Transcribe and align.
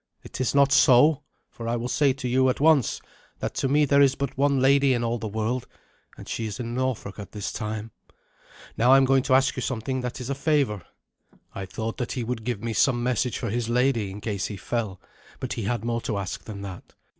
It 0.23 0.41
is 0.41 0.55
not 0.55 0.71
so, 0.71 1.21
for 1.47 1.67
I 1.67 1.75
will 1.75 1.87
say 1.87 2.11
to 2.11 2.27
you 2.27 2.49
at 2.49 2.59
once 2.59 3.01
that 3.37 3.53
to 3.53 3.67
me 3.67 3.85
there 3.85 4.01
is 4.01 4.15
but 4.15 4.35
one 4.35 4.59
lady 4.59 4.93
in 4.95 5.03
all 5.03 5.19
the 5.19 5.27
world, 5.27 5.67
and 6.17 6.27
she 6.27 6.47
is 6.47 6.59
in 6.59 6.73
Norfolk 6.73 7.19
at 7.19 7.33
this 7.33 7.53
time. 7.53 7.91
Now 8.75 8.93
I 8.93 8.97
am 8.97 9.05
going 9.05 9.21
to 9.21 9.35
ask 9.35 9.55
you 9.55 9.61
something 9.61 10.01
that 10.01 10.19
is 10.19 10.27
a 10.31 10.33
favour." 10.33 10.81
I 11.53 11.67
thought 11.67 11.97
that 11.97 12.13
he 12.13 12.23
would 12.23 12.43
give 12.45 12.63
me 12.63 12.73
some 12.73 13.03
message 13.03 13.37
for 13.37 13.51
this 13.51 13.69
lady, 13.69 14.09
in 14.09 14.21
case 14.21 14.47
he 14.47 14.57
fell; 14.57 14.99
but 15.39 15.53
he 15.53 15.65
had 15.65 15.85
more 15.85 16.01
to 16.01 16.17
ask 16.17 16.45
than 16.45 16.63
that. 16.63 16.95